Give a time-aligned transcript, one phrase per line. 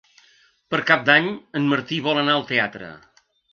[0.75, 1.27] Per Cap d'Any
[1.61, 2.93] en Martí vol anar al teatre.